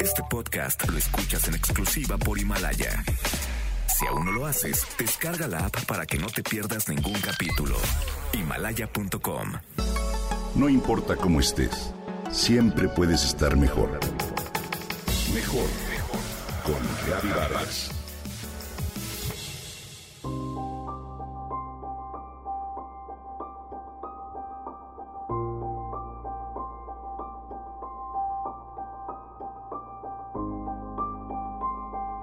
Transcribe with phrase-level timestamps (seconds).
[0.00, 3.04] Este podcast lo escuchas en exclusiva por Himalaya.
[3.86, 7.76] Si aún no lo haces, descarga la app para que no te pierdas ningún capítulo.
[8.32, 9.52] Himalaya.com.
[10.54, 11.92] No importa cómo estés,
[12.30, 14.00] siempre puedes estar mejor.
[15.34, 16.20] Mejor, mejor.
[16.64, 17.99] Con Reavivadas.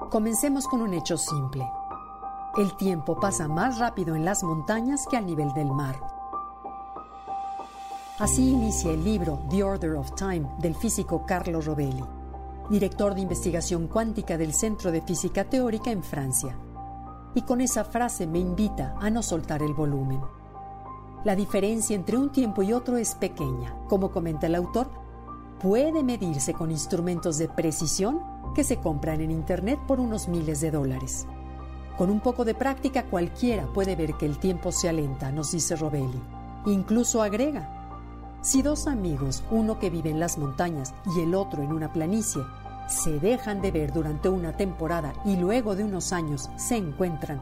[0.09, 1.69] Comencemos con un hecho simple.
[2.57, 5.99] El tiempo pasa más rápido en las montañas que al nivel del mar.
[8.17, 12.05] Así inicia el libro The Order of Time del físico Carlo Rovelli,
[12.69, 16.57] director de investigación cuántica del Centro de Física Teórica en Francia.
[17.35, 20.21] Y con esa frase me invita a no soltar el volumen.
[21.25, 23.75] La diferencia entre un tiempo y otro es pequeña.
[23.89, 24.89] Como comenta el autor,
[25.61, 30.71] puede medirse con instrumentos de precisión que se compran en Internet por unos miles de
[30.71, 31.25] dólares.
[31.97, 35.75] Con un poco de práctica cualquiera puede ver que el tiempo se alenta, nos dice
[35.75, 36.21] Robelli.
[36.65, 37.77] Incluso agrega,
[38.41, 42.43] si dos amigos, uno que vive en las montañas y el otro en una planicie,
[42.87, 47.41] se dejan de ver durante una temporada y luego de unos años se encuentran,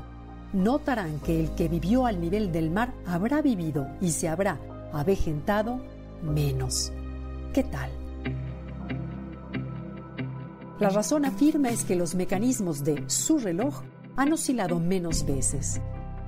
[0.54, 4.58] notarán que el que vivió al nivel del mar habrá vivido y se habrá
[4.94, 5.80] avejentado
[6.24, 6.92] menos.
[7.54, 7.90] ¿Qué tal?
[10.80, 13.82] La razón afirma es que los mecanismos de su reloj
[14.18, 15.80] han oscilado menos veces.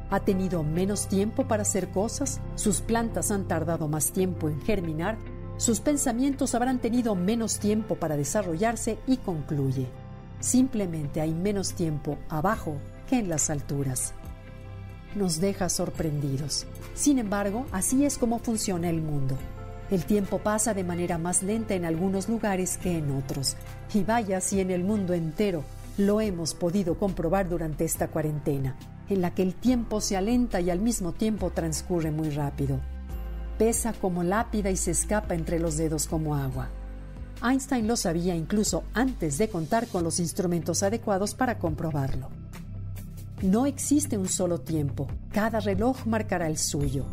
[0.09, 5.17] Ha tenido menos tiempo para hacer cosas, sus plantas han tardado más tiempo en germinar,
[5.57, 9.87] sus pensamientos habrán tenido menos tiempo para desarrollarse y concluye.
[10.39, 12.77] Simplemente hay menos tiempo abajo
[13.09, 14.13] que en las alturas.
[15.15, 16.67] Nos deja sorprendidos.
[16.93, 19.37] Sin embargo, así es como funciona el mundo.
[19.89, 23.55] El tiempo pasa de manera más lenta en algunos lugares que en otros.
[23.93, 25.63] Y vaya si en el mundo entero
[25.97, 28.75] lo hemos podido comprobar durante esta cuarentena,
[29.09, 32.79] en la que el tiempo se alenta y al mismo tiempo transcurre muy rápido.
[33.57, 36.69] Pesa como lápida y se escapa entre los dedos como agua.
[37.41, 42.29] Einstein lo sabía incluso antes de contar con los instrumentos adecuados para comprobarlo.
[43.41, 47.05] No existe un solo tiempo, cada reloj marcará el suyo.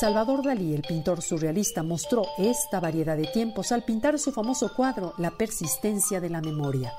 [0.00, 5.12] Salvador Dalí, el pintor surrealista, mostró esta variedad de tiempos al pintar su famoso cuadro
[5.18, 6.94] La persistencia de la memoria,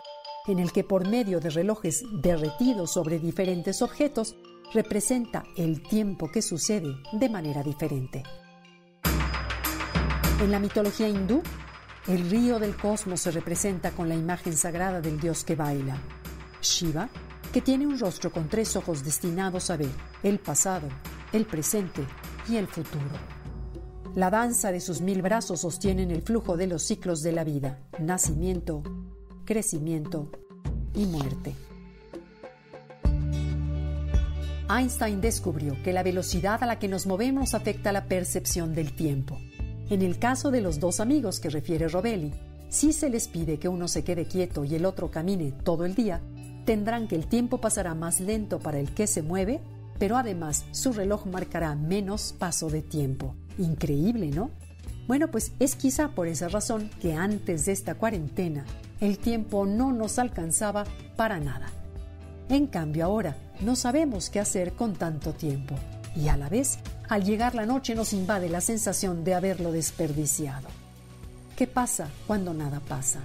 [0.46, 4.36] en el que por medio de relojes derretidos sobre diferentes objetos
[4.72, 8.22] representa el tiempo que sucede de manera diferente.
[10.40, 11.42] En la mitología hindú,
[12.08, 15.98] el río del cosmos se representa con la imagen sagrada del dios que baila.
[16.62, 17.10] Shiva,
[17.52, 19.90] que tiene un rostro con tres ojos destinados a ver
[20.22, 20.88] el pasado,
[21.34, 22.06] el presente
[22.48, 23.06] y el futuro.
[24.16, 27.80] La danza de sus mil brazos sostienen el flujo de los ciclos de la vida,
[28.00, 28.84] nacimiento,
[29.46, 30.30] crecimiento
[30.94, 31.56] y muerte.
[34.70, 39.38] Einstein descubrió que la velocidad a la que nos movemos afecta la percepción del tiempo.
[39.90, 42.34] En el caso de los dos amigos que refiere Robelli,
[42.70, 45.94] si se les pide que uno se quede quieto y el otro camine todo el
[45.94, 46.22] día,
[46.66, 49.60] tendrán que el tiempo pasará más lento para el que se mueve
[50.02, 53.36] pero además su reloj marcará menos paso de tiempo.
[53.60, 54.50] Increíble, ¿no?
[55.06, 58.66] Bueno, pues es quizá por esa razón que antes de esta cuarentena
[59.00, 60.86] el tiempo no nos alcanzaba
[61.16, 61.68] para nada.
[62.50, 65.76] En cambio ahora no sabemos qué hacer con tanto tiempo
[66.16, 70.68] y a la vez al llegar la noche nos invade la sensación de haberlo desperdiciado.
[71.56, 73.20] ¿Qué pasa cuando nada pasa?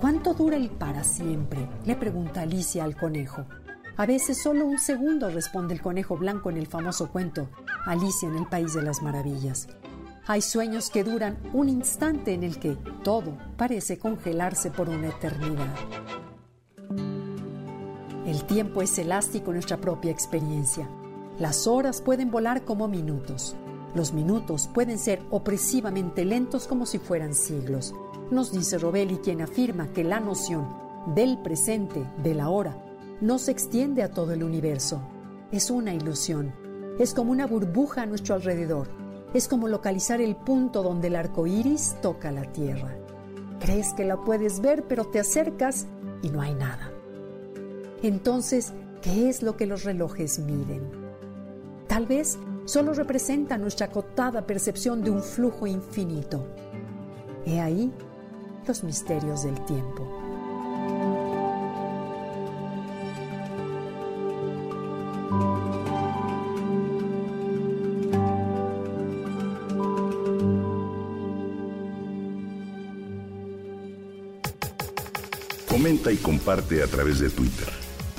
[0.00, 1.66] ¿Cuánto dura el para siempre?
[1.84, 3.44] le pregunta Alicia al conejo.
[3.96, 7.48] A veces solo un segundo, responde el conejo blanco en el famoso cuento
[7.84, 9.68] Alicia en el País de las Maravillas.
[10.26, 15.74] Hay sueños que duran un instante en el que todo parece congelarse por una eternidad.
[18.24, 20.88] El tiempo es elástico en nuestra propia experiencia.
[21.38, 23.56] Las horas pueden volar como minutos.
[23.94, 27.94] Los minutos pueden ser opresivamente lentos como si fueran siglos.
[28.30, 30.66] Nos dice Robelli quien afirma que la noción
[31.14, 32.91] del presente, de la hora,
[33.22, 35.00] no se extiende a todo el universo.
[35.52, 36.52] Es una ilusión.
[36.98, 38.88] Es como una burbuja a nuestro alrededor.
[39.32, 42.96] Es como localizar el punto donde el arco iris toca la tierra.
[43.60, 45.86] Crees que la puedes ver, pero te acercas
[46.20, 46.90] y no hay nada.
[48.02, 48.72] Entonces,
[49.02, 50.82] ¿qué es lo que los relojes miden?
[51.86, 56.44] Tal vez solo representa nuestra acotada percepción de un flujo infinito.
[57.46, 57.92] He ahí
[58.66, 60.21] los misterios del tiempo.
[75.72, 77.66] Comenta y comparte a través de Twitter.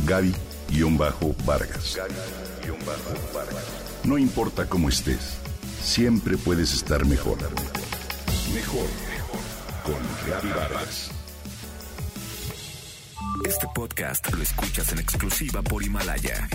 [0.08, 2.00] Gaby-Vargas.
[4.04, 5.38] No importa cómo estés,
[5.80, 7.38] siempre puedes estar mejor.
[8.56, 9.40] Mejor, mejor.
[9.84, 11.12] Con Gaby Vargas.
[13.46, 16.50] Este podcast lo escuchas en exclusiva por Himalaya.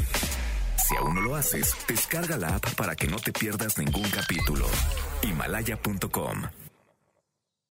[0.85, 4.67] Si aún no lo haces, descarga la app para que no te pierdas ningún capítulo.
[5.23, 6.43] Himalaya.com